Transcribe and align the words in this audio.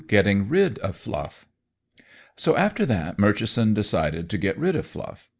GETTING 0.07 0.49
RID 0.49 0.79
OF 0.79 0.95
FLUFF 0.95 1.45
So 2.35 2.55
after 2.57 2.87
that 2.87 3.19
Murchison 3.19 3.75
decided 3.75 4.31
to 4.31 4.39
get 4.39 4.57
rid 4.57 4.75
of 4.75 4.87
Fluff. 4.87 5.29